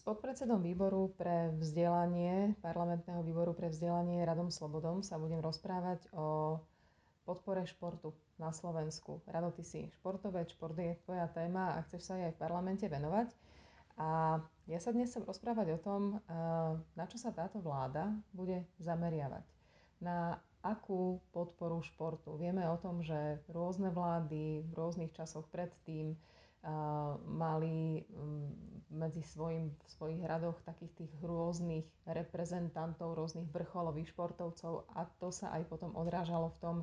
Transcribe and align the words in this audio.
S 0.00 0.08
podpredsedom 0.08 0.64
výboru 0.64 1.12
pre 1.12 1.52
vzdelanie, 1.60 2.56
parlamentného 2.64 3.20
výboru 3.20 3.52
pre 3.52 3.68
vzdelanie 3.68 4.24
Radom 4.24 4.48
Slobodom 4.48 5.04
sa 5.04 5.20
budem 5.20 5.44
rozprávať 5.44 6.08
o 6.16 6.56
podpore 7.28 7.68
športu 7.68 8.16
na 8.40 8.48
Slovensku. 8.48 9.20
Rado, 9.28 9.52
ty 9.52 9.60
si 9.60 9.92
športovec, 10.00 10.56
šport 10.56 10.72
je 10.72 10.96
tvoja 11.04 11.28
téma 11.28 11.76
a 11.76 11.84
chceš 11.84 12.08
sa 12.08 12.16
aj 12.16 12.32
v 12.32 12.40
parlamente 12.40 12.88
venovať. 12.88 13.28
A 14.00 14.40
ja 14.72 14.80
sa 14.80 14.96
dnes 14.96 15.12
chcem 15.12 15.20
rozprávať 15.20 15.76
o 15.76 15.82
tom, 15.84 16.16
na 16.96 17.04
čo 17.04 17.20
sa 17.20 17.28
táto 17.28 17.60
vláda 17.60 18.08
bude 18.32 18.64
zameriavať. 18.80 19.44
Na 20.00 20.40
akú 20.64 21.20
podporu 21.28 21.84
športu. 21.84 22.40
Vieme 22.40 22.64
o 22.72 22.80
tom, 22.80 23.04
že 23.04 23.44
rôzne 23.52 23.92
vlády 23.92 24.64
v 24.64 24.72
rôznych 24.72 25.12
časoch 25.12 25.44
predtým 25.52 26.16
mali 27.28 28.04
mm, 28.04 28.69
medzi 29.10 29.26
svojim, 29.26 29.74
v 29.74 29.88
svojich 29.90 30.22
radoch 30.22 30.54
takých 30.62 30.94
tých 31.02 31.12
rôznych 31.18 31.82
reprezentantov, 32.06 33.18
rôznych 33.18 33.50
vrcholových 33.50 34.14
športovcov 34.14 34.86
a 34.94 35.02
to 35.18 35.34
sa 35.34 35.50
aj 35.58 35.66
potom 35.66 35.90
odrážalo 35.98 36.54
v 36.54 36.60
tom, 36.62 36.76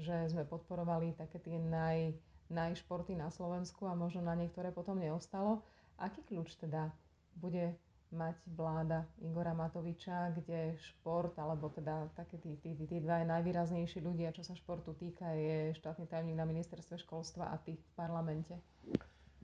že 0.00 0.32
sme 0.32 0.48
podporovali 0.48 1.12
také 1.12 1.36
tie 1.44 1.60
naj, 1.60 2.16
najšporty 2.48 3.12
na 3.12 3.28
Slovensku 3.28 3.84
a 3.84 3.92
možno 3.92 4.24
na 4.24 4.32
niektoré 4.32 4.72
potom 4.72 4.96
neostalo. 4.96 5.60
Aký 6.00 6.24
kľúč 6.24 6.56
teda 6.56 6.88
bude 7.36 7.76
mať 8.08 8.40
vláda 8.48 9.04
Igora 9.20 9.52
Matoviča, 9.52 10.32
kde 10.32 10.80
šport, 10.80 11.36
alebo 11.36 11.68
teda 11.68 12.08
také 12.16 12.40
tí, 12.40 12.56
tí, 12.64 12.72
tí, 12.72 12.96
dva 13.04 13.20
najvýraznejší 13.20 14.00
ľudia, 14.00 14.32
čo 14.32 14.40
sa 14.40 14.56
športu 14.56 14.96
týka, 14.96 15.28
je 15.36 15.76
štátny 15.76 16.08
tajomník 16.08 16.40
na 16.40 16.48
ministerstve 16.48 16.96
školstva 17.04 17.52
a 17.52 17.60
ty 17.60 17.76
v 17.76 17.90
parlamente? 17.92 18.56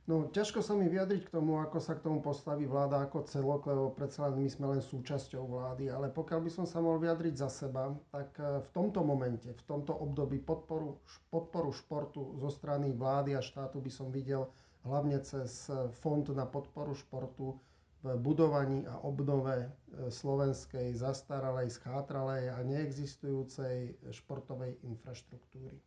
No, 0.04 0.28
ťažko 0.28 0.60
sa 0.60 0.76
mi 0.76 0.84
vyjadriť 0.84 1.24
k 1.24 1.32
tomu, 1.32 1.56
ako 1.64 1.80
sa 1.80 1.96
k 1.96 2.04
tomu 2.04 2.20
postaví 2.20 2.68
vláda 2.68 3.08
ako 3.08 3.24
celok, 3.24 3.72
lebo 3.72 3.88
predsa 3.88 4.28
len 4.28 4.44
my 4.44 4.52
sme 4.52 4.66
len 4.76 4.84
súčasťou 4.84 5.48
vlády. 5.48 5.88
Ale 5.88 6.12
pokiaľ 6.12 6.44
by 6.44 6.50
som 6.52 6.68
sa 6.68 6.84
mohol 6.84 7.00
vyjadriť 7.08 7.40
za 7.40 7.48
seba, 7.48 7.88
tak 8.12 8.36
e, 8.36 8.60
v 8.60 8.68
tomto 8.76 9.00
momente, 9.00 9.48
v 9.48 9.64
tomto 9.64 9.96
období 9.96 10.44
podporu, 10.44 11.00
podporu 11.32 11.72
športu 11.72 12.36
zo 12.36 12.52
strany 12.52 12.92
vlády 12.92 13.32
a 13.32 13.40
štátu 13.40 13.80
by 13.80 13.88
som 13.88 14.12
videl 14.12 14.52
hlavne 14.84 15.16
cez 15.24 15.72
e, 15.72 15.88
Fond 16.04 16.28
na 16.36 16.44
podporu 16.44 16.92
športu 16.92 17.56
v 18.04 18.20
budovaní 18.20 18.84
a 18.84 19.00
obnove 19.00 19.56
e, 19.56 19.68
slovenskej 20.12 21.00
zastaralej, 21.00 21.72
schátralej 21.80 22.52
a 22.52 22.60
neexistujúcej 22.60 23.96
športovej 24.12 24.76
infraštruktúry 24.84 25.80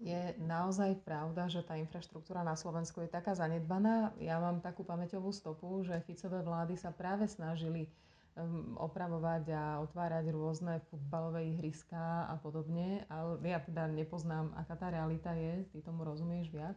je 0.00 0.36
naozaj 0.44 1.00
pravda, 1.04 1.48
že 1.48 1.64
tá 1.64 1.80
infraštruktúra 1.80 2.44
na 2.44 2.52
Slovensku 2.52 3.00
je 3.00 3.08
taká 3.08 3.32
zanedbaná. 3.32 4.12
Ja 4.20 4.36
mám 4.36 4.60
takú 4.60 4.84
pamäťovú 4.84 5.32
stopu, 5.32 5.80
že 5.84 6.04
Ficové 6.04 6.44
vlády 6.44 6.76
sa 6.76 6.92
práve 6.92 7.24
snažili 7.24 7.88
um, 8.36 8.76
opravovať 8.76 9.44
a 9.56 9.62
otvárať 9.80 10.28
rôzne 10.36 10.84
futbalové 10.92 11.48
ihriská 11.56 12.28
a 12.28 12.36
podobne, 12.36 13.08
ale 13.08 13.40
ja 13.40 13.58
teda 13.60 13.88
nepoznám, 13.88 14.52
aká 14.60 14.76
tá 14.76 14.92
realita 14.92 15.32
je. 15.32 15.64
Ty 15.72 15.88
tomu 15.88 16.04
rozumieš 16.04 16.52
viac? 16.52 16.76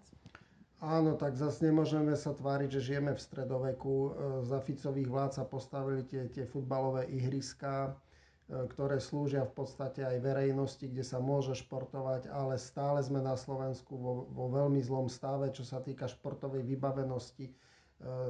Áno, 0.79 1.19
tak 1.19 1.35
zase 1.35 1.67
nemôžeme 1.67 2.15
sa 2.15 2.31
tváriť, 2.31 2.79
že 2.79 2.95
žijeme 2.95 3.11
v 3.11 3.19
stredoveku. 3.19 3.95
E, 3.99 4.09
za 4.47 4.63
Ficových 4.63 5.11
vlád 5.11 5.31
sa 5.35 5.43
postavili 5.43 6.07
tie, 6.07 6.31
tie 6.31 6.47
futbalové 6.47 7.03
ihriská 7.11 7.91
E, 7.91 8.08
ktoré 8.49 8.97
slúžia 8.97 9.45
v 9.45 9.61
podstate 9.61 10.01
aj 10.01 10.25
verejnosti, 10.25 10.81
kde 10.81 11.05
sa 11.05 11.21
môže 11.21 11.53
športovať, 11.53 12.33
ale 12.33 12.57
stále 12.57 12.97
sme 13.05 13.21
na 13.21 13.37
Slovensku 13.37 13.93
vo, 13.93 14.25
vo 14.25 14.49
veľmi 14.49 14.81
zlom 14.81 15.05
stave, 15.05 15.53
čo 15.53 15.61
sa 15.61 15.77
týka 15.77 16.09
športovej 16.09 16.65
vybavenosti. 16.65 17.45
E, 17.45 17.53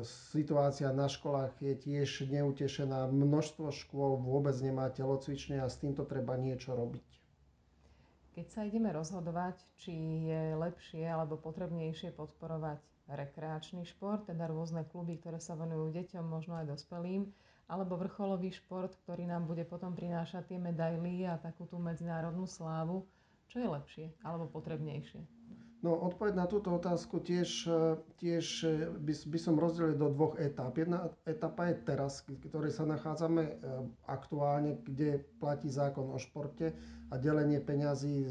situácia 0.03 0.92
na 0.92 1.08
školách 1.08 1.56
je 1.64 1.72
tiež 1.72 2.28
neutešená. 2.28 3.08
Množstvo 3.08 3.72
škôl 3.72 4.20
vôbec 4.20 4.59
nemá 4.59 4.92
telocvične 4.92 5.64
a 5.64 5.72
s 5.72 5.80
týmto 5.80 6.03
treba 6.03 6.36
niečo 6.36 6.76
robiť. 6.76 7.08
Keď 8.36 8.45
sa 8.52 8.67
ideme 8.67 8.92
rozhodovať, 8.92 9.55
či 9.80 9.95
je 10.27 10.52
lepšie 10.60 11.08
alebo 11.08 11.39
potrebnejšie 11.39 12.11
podporovať 12.11 12.83
rekreačný 13.08 13.88
šport, 13.88 14.27
teda 14.27 14.52
rôzne 14.52 14.83
kluby, 14.83 15.16
ktoré 15.16 15.39
sa 15.39 15.55
venujú 15.55 15.95
deťom, 15.95 16.27
možno 16.27 16.60
aj 16.60 16.76
dospelým, 16.76 17.32
alebo 17.69 18.02
vrcholový 18.02 18.49
šport, 18.49 18.97
ktorý 19.05 19.30
nám 19.30 19.45
bude 19.45 19.61
potom 19.63 19.93
prinášať 19.93 20.49
tie 20.49 20.59
medaily 20.59 21.30
a 21.30 21.37
takú 21.37 21.69
tú 21.69 21.77
medzinárodnú 21.77 22.49
slávu. 22.49 23.05
Čo 23.49 23.61
je 23.61 23.67
lepšie 23.69 24.05
alebo 24.25 24.49
potrebnejšie? 24.49 25.21
No, 25.80 25.95
odpoveď 25.95 26.35
na 26.35 26.43
túto 26.43 26.75
otázku 26.75 27.23
tiež, 27.23 27.71
tiež 28.19 28.45
by, 28.99 29.13
by 29.15 29.39
som 29.39 29.55
rozdelil 29.55 29.95
do 29.95 30.11
dvoch 30.11 30.35
etáp. 30.35 30.75
Jedna 30.75 31.07
etapa 31.23 31.71
je 31.71 31.80
teraz, 31.87 32.19
v 32.27 32.35
ktorej 32.52 32.75
sa 32.75 32.83
nachádzame 32.83 33.43
e, 33.47 33.53
aktuálne, 34.11 34.75
kde 34.83 35.23
platí 35.39 35.71
zákon 35.71 36.11
o 36.11 36.19
športe 36.19 36.75
a 37.07 37.15
delenie 37.15 37.63
peňazí 37.63 38.27
e, 38.27 38.30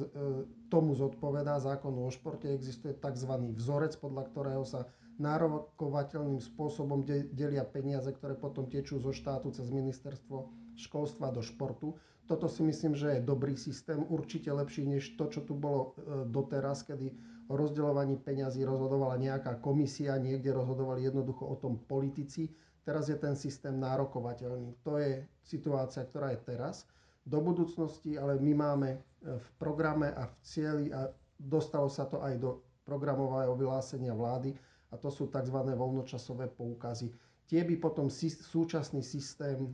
tomu 0.68 0.92
zodpovedá 0.92 1.56
zákonu 1.56 2.04
o 2.04 2.12
športe. 2.12 2.52
Existuje 2.52 2.92
tzv. 2.92 3.32
vzorec, 3.56 3.96
podľa 3.96 4.28
ktorého 4.28 4.68
sa 4.68 4.84
nárokovateľným 5.18 6.38
spôsobom 6.38 7.02
delia 7.34 7.66
peniaze, 7.66 8.06
ktoré 8.14 8.38
potom 8.38 8.70
tečú 8.70 9.02
zo 9.02 9.10
štátu 9.10 9.50
cez 9.50 9.66
ministerstvo 9.68 10.48
školstva 10.78 11.34
do 11.34 11.42
športu. 11.42 11.98
Toto 12.30 12.46
si 12.46 12.62
myslím, 12.62 12.94
že 12.94 13.18
je 13.18 13.26
dobrý 13.26 13.58
systém, 13.58 13.98
určite 14.06 14.52
lepší 14.52 14.86
než 14.86 15.18
to, 15.18 15.26
čo 15.26 15.42
tu 15.42 15.58
bolo 15.58 15.96
e, 15.96 16.28
doteraz, 16.28 16.86
kedy 16.86 17.10
o 17.48 17.56
rozdeľovaní 17.56 18.20
peňazí 18.20 18.62
rozhodovala 18.62 19.16
nejaká 19.16 19.58
komisia, 19.58 20.20
niekde 20.20 20.52
rozhodovali 20.52 21.08
jednoducho 21.08 21.48
o 21.48 21.56
tom 21.56 21.80
politici. 21.88 22.52
Teraz 22.84 23.08
je 23.08 23.16
ten 23.16 23.32
systém 23.34 23.74
nárokovateľný. 23.80 24.76
To 24.84 25.00
je 25.00 25.24
situácia, 25.40 26.04
ktorá 26.04 26.36
je 26.36 26.40
teraz. 26.44 26.84
Do 27.24 27.40
budúcnosti, 27.40 28.14
ale 28.20 28.36
my 28.38 28.52
máme 28.54 28.88
e, 28.92 28.98
v 29.34 29.48
programe 29.58 30.12
a 30.12 30.28
v 30.28 30.34
cieli 30.44 30.86
a 30.92 31.08
dostalo 31.40 31.88
sa 31.88 32.06
to 32.06 32.20
aj 32.20 32.36
do 32.38 32.60
programového 32.84 33.56
vyhlásenia 33.56 34.12
vlády, 34.12 34.52
a 34.88 34.94
to 34.96 35.08
sú 35.12 35.28
tzv. 35.28 35.58
voľnočasové 35.58 36.48
poukazy. 36.56 37.12
Tie 37.48 37.64
by 37.64 37.80
potom 37.80 38.12
súčasný 38.12 39.00
systém 39.00 39.56
e, 39.56 39.70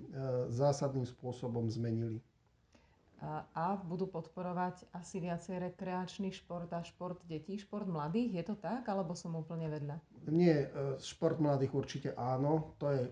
zásadným 0.46 1.06
spôsobom 1.06 1.66
zmenili. 1.66 2.22
A 3.56 3.80
budú 3.80 4.04
podporovať 4.04 4.84
asi 4.92 5.16
viacej 5.16 5.72
rekreačný 5.72 6.28
šport 6.28 6.68
a 6.76 6.84
šport 6.84 7.16
detí, 7.24 7.56
šport 7.56 7.88
mladých? 7.88 8.30
Je 8.36 8.44
to 8.44 8.54
tak, 8.60 8.84
alebo 8.84 9.16
som 9.16 9.32
úplne 9.32 9.70
vedľa? 9.72 9.96
Nie, 10.28 10.68
e, 10.68 11.00
šport 11.00 11.40
mladých 11.40 11.72
určite 11.72 12.08
áno. 12.14 12.76
To 12.78 12.92
je, 12.92 13.02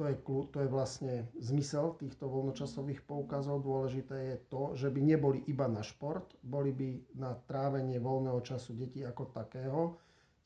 to 0.00 0.08
je, 0.08 0.14
to 0.24 0.58
je 0.64 0.68
vlastne 0.72 1.14
zmysel 1.36 2.00
týchto 2.00 2.32
voľnočasových 2.32 3.04
poukazov. 3.04 3.60
Dôležité 3.60 4.16
je 4.34 4.36
to, 4.48 4.62
že 4.72 4.88
by 4.88 5.00
neboli 5.04 5.44
iba 5.46 5.68
na 5.68 5.84
šport, 5.84 6.32
boli 6.40 6.72
by 6.72 6.88
na 7.20 7.36
trávenie 7.36 8.00
voľného 8.00 8.40
času 8.40 8.72
detí 8.72 9.04
ako 9.04 9.30
takého. 9.36 10.00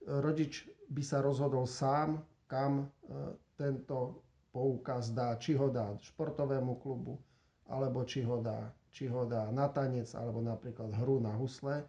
Rodič 0.06 0.66
by 0.90 1.02
sa 1.02 1.22
rozhodol 1.22 1.64
sám, 1.64 2.20
kam 2.50 2.82
e, 2.82 2.86
tento 3.54 4.22
poukaz 4.52 5.14
dá, 5.14 5.38
či 5.40 5.56
ho 5.56 5.72
dá 5.72 5.94
športovému 5.96 6.76
klubu, 6.82 7.16
alebo 7.70 8.04
či 8.04 8.20
ho 8.26 8.42
dá, 8.42 8.68
či 8.92 9.08
ho 9.08 9.24
dá 9.24 9.48
na 9.48 9.70
tanec, 9.72 10.12
alebo 10.12 10.44
napríklad 10.44 10.92
hru 11.00 11.22
na 11.22 11.32
husle, 11.32 11.86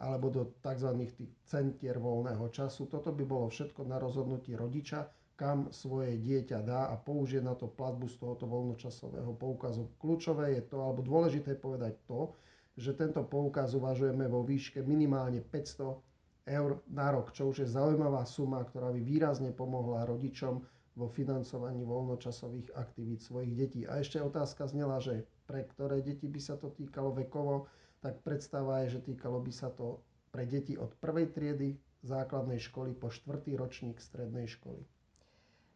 alebo 0.00 0.32
do 0.32 0.42
tzv. 0.64 0.90
tých 1.12 1.30
centier 1.44 2.00
voľného 2.00 2.48
času. 2.50 2.88
Toto 2.88 3.12
by 3.12 3.22
bolo 3.28 3.46
všetko 3.46 3.84
na 3.84 4.00
rozhodnutí 4.00 4.56
rodiča, 4.56 5.06
kam 5.36 5.68
svoje 5.72 6.20
dieťa 6.20 6.58
dá 6.64 6.80
a 6.92 6.96
použije 6.96 7.40
na 7.40 7.56
to 7.56 7.68
platbu 7.68 8.08
z 8.08 8.16
tohoto 8.20 8.44
voľnočasového 8.44 9.32
poukazu. 9.36 9.88
Kľúčové 9.96 10.56
je 10.56 10.62
to, 10.68 10.80
alebo 10.84 11.00
dôležité 11.00 11.56
povedať 11.56 11.96
to, 12.04 12.32
že 12.76 12.96
tento 12.96 13.24
poukaz 13.24 13.72
uvažujeme 13.76 14.24
vo 14.28 14.44
výške 14.44 14.84
minimálne 14.84 15.40
500 15.40 16.09
eur 16.50 16.82
na 16.90 17.14
rok, 17.14 17.30
čo 17.30 17.54
už 17.54 17.62
je 17.62 17.68
zaujímavá 17.70 18.26
suma, 18.26 18.66
ktorá 18.66 18.90
by 18.90 18.98
výrazne 18.98 19.54
pomohla 19.54 20.02
rodičom 20.10 20.58
vo 20.98 21.06
financovaní 21.06 21.86
voľnočasových 21.86 22.74
aktivít 22.74 23.22
svojich 23.22 23.54
detí. 23.54 23.80
A 23.86 24.02
ešte 24.02 24.18
otázka 24.18 24.66
znela, 24.66 24.98
že 24.98 25.24
pre 25.46 25.62
ktoré 25.62 26.02
deti 26.02 26.26
by 26.26 26.40
sa 26.42 26.58
to 26.58 26.74
týkalo 26.74 27.14
vekovo, 27.14 27.70
tak 28.02 28.18
predstava 28.26 28.82
je, 28.84 28.98
že 28.98 29.14
týkalo 29.14 29.38
by 29.38 29.52
sa 29.54 29.70
to 29.70 30.02
pre 30.34 30.42
deti 30.46 30.74
od 30.74 30.90
prvej 30.98 31.30
triedy 31.30 31.78
základnej 32.02 32.58
školy 32.58 32.96
po 32.96 33.12
štvrtý 33.12 33.54
ročník 33.54 34.02
strednej 34.02 34.50
školy. 34.50 34.82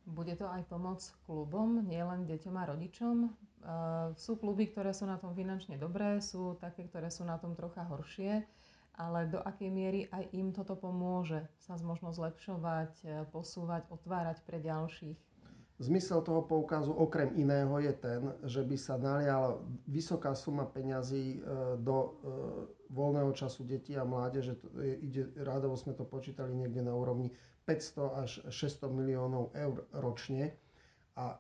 Bude 0.05 0.37
to 0.37 0.45
aj 0.45 0.69
pomoc 0.69 1.01
klubom, 1.25 1.81
nielen 1.81 2.29
deťom 2.29 2.55
a 2.61 2.69
rodičom. 2.69 3.17
E, 3.25 3.29
sú 4.21 4.37
kluby, 4.37 4.69
ktoré 4.69 4.93
sú 4.93 5.09
na 5.09 5.17
tom 5.17 5.33
finančne 5.33 5.81
dobré, 5.81 6.21
sú 6.21 6.61
také, 6.61 6.85
ktoré 6.85 7.09
sú 7.09 7.25
na 7.25 7.41
tom 7.41 7.57
trocha 7.57 7.89
horšie 7.89 8.45
ale 8.95 9.27
do 9.27 9.43
akej 9.43 9.71
miery 9.71 10.01
aj 10.15 10.31
im 10.31 10.55
toto 10.55 10.79
pomôže 10.79 11.43
sa 11.59 11.75
možno 11.83 12.15
zlepšovať, 12.15 12.93
e, 13.03 13.07
posúvať, 13.35 13.91
otvárať 13.91 14.39
pre 14.47 14.63
ďalších? 14.63 15.19
Zmysel 15.83 16.23
toho 16.23 16.47
poukazu 16.47 16.95
okrem 16.95 17.35
iného 17.35 17.75
je 17.83 17.93
ten, 17.99 18.23
že 18.47 18.63
by 18.63 18.77
sa 18.79 18.95
naliala 18.95 19.59
vysoká 19.91 20.31
suma 20.39 20.63
peňazí 20.71 21.35
e, 21.35 21.39
do 21.83 21.99
e, 21.99 22.11
voľného 22.95 23.35
času 23.35 23.67
detí 23.67 23.99
a 23.99 24.07
mládeže. 24.07 24.55
Ide, 25.03 25.35
rádovo 25.43 25.75
sme 25.75 25.99
to 25.99 26.07
počítali 26.07 26.55
niekde 26.55 26.87
na 26.87 26.95
úrovni 26.95 27.35
500 27.67 28.23
až 28.23 28.31
600 28.55 28.87
miliónov 28.95 29.51
eur 29.59 29.83
ročne. 29.91 30.55
A 31.19 31.39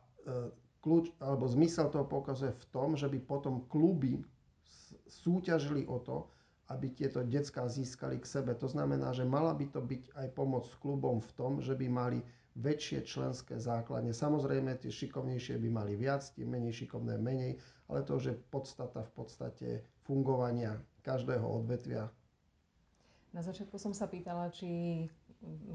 kľúč, 0.82 1.14
alebo 1.22 1.46
zmysel 1.46 1.92
toho 1.92 2.08
poukazu 2.08 2.50
je 2.50 2.58
v 2.58 2.66
tom, 2.74 2.96
že 2.96 3.06
by 3.06 3.18
potom 3.22 3.64
kluby 3.70 4.18
súťažili 5.06 5.86
o 5.86 6.00
to, 6.00 6.26
aby 6.72 6.88
tieto 6.92 7.20
decka 7.20 7.68
získali 7.68 8.16
k 8.16 8.24
sebe. 8.24 8.56
To 8.56 8.68
znamená, 8.68 9.12
že 9.12 9.28
mala 9.28 9.52
by 9.52 9.68
to 9.68 9.84
byť 9.84 10.16
aj 10.16 10.28
pomoc 10.32 10.64
klubom 10.80 11.20
v 11.20 11.30
tom, 11.36 11.52
že 11.60 11.76
by 11.76 11.86
mali 11.88 12.18
väčšie 12.54 13.02
členské 13.04 13.58
základne. 13.58 14.14
Samozrejme, 14.14 14.78
tie 14.78 14.88
šikovnejšie 14.88 15.58
by 15.58 15.68
mali 15.68 15.92
viac, 15.98 16.22
tie 16.32 16.46
menej 16.46 16.86
šikovné 16.86 17.18
menej, 17.18 17.58
ale 17.90 18.06
to 18.06 18.16
už 18.16 18.24
je 18.30 18.36
podstata 18.48 19.02
v 19.02 19.12
podstate 19.12 19.68
fungovania 20.06 20.78
každého 21.02 21.44
odvetvia. 21.44 22.08
Na 23.34 23.42
začiatku 23.42 23.74
som 23.76 23.90
sa 23.90 24.06
pýtala, 24.06 24.48
či 24.54 25.04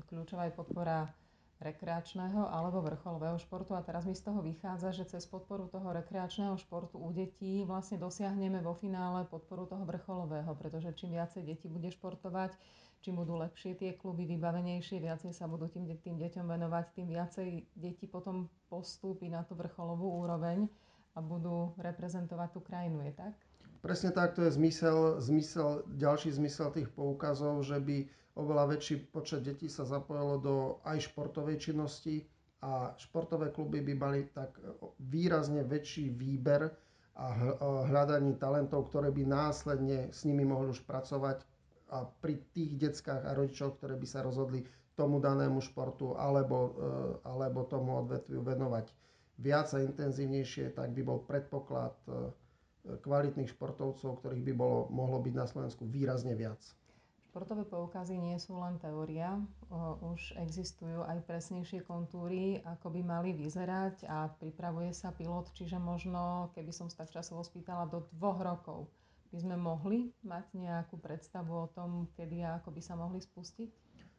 kľúčová 0.08 0.48
je 0.48 0.56
podpora 0.56 1.12
rekreačného 1.60 2.48
alebo 2.48 2.80
vrcholového 2.80 3.36
športu 3.36 3.76
a 3.76 3.84
teraz 3.84 4.08
mi 4.08 4.16
z 4.16 4.24
toho 4.24 4.40
vychádza, 4.40 4.96
že 4.96 5.12
cez 5.12 5.28
podporu 5.28 5.68
toho 5.68 5.92
rekreačného 5.92 6.56
športu 6.56 6.96
u 6.96 7.12
detí 7.12 7.68
vlastne 7.68 8.00
dosiahneme 8.00 8.64
vo 8.64 8.72
finále 8.72 9.28
podporu 9.28 9.68
toho 9.68 9.84
vrcholového, 9.84 10.48
pretože 10.56 10.96
čím 10.96 11.20
viacej 11.20 11.44
detí 11.44 11.68
bude 11.68 11.92
športovať, 11.92 12.56
čím 13.04 13.20
budú 13.20 13.36
lepšie 13.44 13.76
tie 13.76 13.92
kluby, 13.92 14.24
vybavenejšie, 14.24 15.04
viacej 15.04 15.36
sa 15.36 15.52
budú 15.52 15.68
tým, 15.68 15.92
tým 16.00 16.16
deťom 16.16 16.48
venovať, 16.48 16.86
tým 16.96 17.08
viacej 17.12 17.48
detí 17.76 18.08
potom 18.08 18.48
postúpi 18.72 19.28
na 19.28 19.44
tú 19.44 19.60
vrcholovú 19.60 20.24
úroveň 20.24 20.64
a 21.16 21.20
budú 21.20 21.76
reprezentovať 21.76 22.50
tú 22.56 22.64
krajinu, 22.64 23.04
je 23.04 23.14
tak? 23.20 23.36
Presne 23.80 24.12
tak, 24.12 24.36
to 24.36 24.44
je 24.48 24.56
zmysel, 24.56 25.24
zmysel, 25.24 25.88
ďalší 25.96 26.36
zmysel 26.36 26.72
tých 26.72 26.92
poukazov, 26.92 27.64
že 27.64 27.80
by 27.80 28.08
oveľa 28.40 28.74
väčší 28.74 29.12
počet 29.12 29.44
detí 29.44 29.68
sa 29.68 29.84
zapojilo 29.84 30.36
do 30.40 30.56
aj 30.84 31.12
športovej 31.12 31.60
činnosti 31.60 32.24
a 32.60 32.92
športové 32.96 33.52
kluby 33.52 33.80
by 33.80 33.94
mali 33.96 34.22
tak 34.32 34.56
výrazne 35.00 35.64
väčší 35.64 36.12
výber 36.12 36.72
a 37.16 37.26
hľadaní 37.88 38.40
talentov, 38.40 38.88
ktoré 38.88 39.12
by 39.12 39.28
následne 39.28 40.08
s 40.10 40.24
nimi 40.24 40.48
mohli 40.48 40.72
už 40.72 40.88
pracovať 40.88 41.44
a 41.90 42.06
pri 42.06 42.40
tých 42.54 42.80
deckách 42.80 43.28
a 43.28 43.36
rodičoch, 43.36 43.76
ktoré 43.76 44.00
by 44.00 44.08
sa 44.08 44.24
rozhodli 44.24 44.64
tomu 44.96 45.20
danému 45.20 45.60
športu 45.60 46.16
alebo, 46.16 46.58
e, 46.58 46.72
alebo 47.28 47.64
tomu 47.66 47.98
odvetviu 47.98 48.44
venovať 48.44 48.92
viac 49.40 49.72
a 49.72 49.80
intenzívnejšie, 49.80 50.76
tak 50.76 50.92
by 50.92 51.02
bol 51.02 51.24
predpoklad 51.24 51.96
e, 52.06 52.12
kvalitných 53.00 53.52
športovcov, 53.52 54.20
ktorých 54.20 54.44
by 54.44 54.54
bolo, 54.54 54.88
mohlo 54.92 55.20
byť 55.20 55.34
na 55.34 55.48
Slovensku 55.48 55.84
výrazne 55.88 56.36
viac. 56.36 56.60
Športové 57.30 57.62
poukazy 57.62 58.18
nie 58.18 58.42
sú 58.42 58.58
len 58.58 58.82
teória, 58.82 59.38
už 60.02 60.34
existujú 60.42 61.06
aj 61.06 61.30
presnejšie 61.30 61.86
kontúry, 61.86 62.58
ako 62.66 62.90
by 62.90 63.06
mali 63.06 63.38
vyzerať 63.38 64.02
a 64.10 64.34
pripravuje 64.34 64.90
sa 64.98 65.14
pilot, 65.14 65.54
čiže 65.54 65.78
možno, 65.78 66.50
keby 66.58 66.74
som 66.74 66.90
sa 66.90 67.06
tak 67.06 67.14
časovo 67.14 67.46
spýtala, 67.46 67.86
do 67.86 68.02
dvoch 68.18 68.42
rokov 68.42 68.90
by 69.30 69.46
sme 69.46 69.62
mohli 69.62 70.10
mať 70.26 70.58
nejakú 70.58 70.98
predstavu 70.98 71.54
o 71.54 71.70
tom, 71.70 72.10
kedy 72.18 72.42
a 72.42 72.58
ako 72.58 72.74
by 72.74 72.82
sa 72.82 72.98
mohli 72.98 73.22
spustiť? 73.22 73.70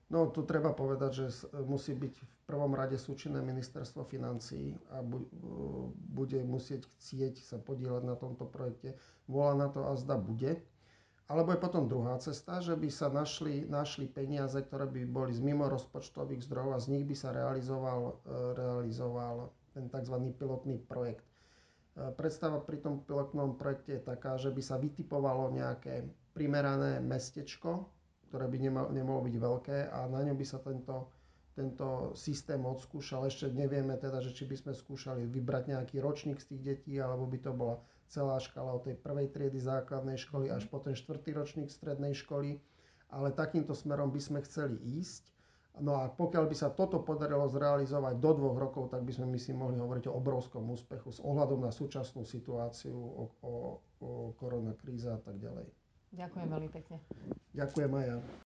No, 0.06 0.30
tu 0.30 0.46
treba 0.46 0.70
povedať, 0.70 1.10
že 1.10 1.26
musí 1.66 1.98
byť 1.98 2.14
v 2.14 2.26
prvom 2.46 2.78
rade 2.78 2.94
súčinné 2.94 3.42
ministerstvo 3.42 4.06
financí 4.06 4.78
a 4.94 5.02
bude 5.02 6.46
musieť 6.46 6.86
chcieť 6.94 7.42
sa 7.42 7.58
podielať 7.58 8.06
na 8.06 8.14
tomto 8.14 8.46
projekte. 8.46 8.94
Volá 9.26 9.58
na 9.58 9.66
to 9.66 9.82
a 9.82 9.98
zda 9.98 10.14
bude. 10.14 10.62
Alebo 11.30 11.54
je 11.54 11.62
potom 11.62 11.86
druhá 11.86 12.18
cesta, 12.18 12.58
že 12.58 12.74
by 12.74 12.90
sa 12.90 13.06
našli, 13.06 13.62
našli 13.62 14.10
peniaze, 14.10 14.58
ktoré 14.58 14.90
by 14.90 15.06
boli 15.06 15.30
z 15.30 15.38
mimo 15.46 15.70
rozpočtových 15.70 16.42
zdrojov 16.42 16.74
a 16.74 16.82
z 16.82 16.90
nich 16.90 17.06
by 17.06 17.14
sa 17.14 17.30
realizoval, 17.30 18.18
e, 18.26 18.58
realizoval 18.58 19.54
ten 19.70 19.86
tzv. 19.86 20.16
pilotný 20.34 20.82
projekt. 20.90 21.22
E, 21.22 22.10
predstava 22.18 22.58
pri 22.58 22.82
tom 22.82 23.06
pilotnom 23.06 23.54
projekte 23.54 24.02
je 24.02 24.02
taká, 24.02 24.42
že 24.42 24.50
by 24.50 24.58
sa 24.58 24.74
vytipovalo 24.82 25.54
nejaké 25.54 26.02
primerané 26.34 26.98
mestečko, 26.98 27.86
ktoré 28.26 28.50
by 28.50 28.90
nemalo 28.90 29.22
byť 29.22 29.36
veľké 29.38 29.78
a 29.86 30.10
na 30.10 30.26
ňom 30.26 30.34
by 30.34 30.46
sa 30.46 30.58
tento, 30.58 31.14
tento 31.54 32.10
systém 32.18 32.58
odskúšal. 32.58 33.30
Ešte 33.30 33.54
nevieme 33.54 33.94
teda, 33.94 34.18
že 34.18 34.34
či 34.34 34.50
by 34.50 34.58
sme 34.58 34.72
skúšali 34.74 35.30
vybrať 35.30 35.78
nejaký 35.78 36.02
ročník 36.02 36.42
z 36.42 36.58
tých 36.58 36.62
detí, 36.74 36.98
alebo 36.98 37.30
by 37.30 37.38
to 37.38 37.54
bola 37.54 37.78
celá 38.10 38.42
škala 38.42 38.74
od 38.74 38.84
tej 38.84 38.98
prvej 38.98 39.30
triedy 39.30 39.62
základnej 39.62 40.18
školy 40.18 40.50
až 40.50 40.66
po 40.66 40.82
ten 40.82 40.98
štvrtý 40.98 41.32
ročník 41.32 41.70
strednej 41.70 42.12
školy. 42.12 42.58
Ale 43.10 43.34
takýmto 43.34 43.74
smerom 43.74 44.10
by 44.14 44.20
sme 44.22 44.38
chceli 44.46 44.78
ísť. 45.02 45.30
No 45.78 46.02
a 46.02 46.10
pokiaľ 46.10 46.50
by 46.50 46.56
sa 46.58 46.68
toto 46.74 46.98
podarilo 46.98 47.46
zrealizovať 47.46 48.18
do 48.18 48.30
dvoch 48.34 48.58
rokov, 48.58 48.90
tak 48.90 49.06
by 49.06 49.12
sme 49.14 49.26
my 49.30 49.38
si 49.38 49.54
mohli 49.54 49.78
hovoriť 49.78 50.10
o 50.10 50.16
obrovskom 50.18 50.66
úspechu 50.66 51.14
s 51.14 51.22
ohľadom 51.22 51.62
na 51.62 51.70
súčasnú 51.70 52.26
situáciu, 52.26 52.94
o, 52.94 53.24
o, 53.42 53.52
o 54.02 54.10
koronakríze 54.38 55.10
a 55.10 55.18
tak 55.22 55.38
ďalej. 55.38 55.66
Ďakujem 56.10 56.48
veľmi 56.50 56.70
pekne. 56.74 56.98
Ďakujem 57.54 57.90
aj 57.94 58.04
ja. 58.10 58.18